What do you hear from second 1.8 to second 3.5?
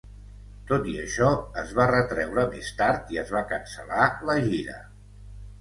retreure més tard i es va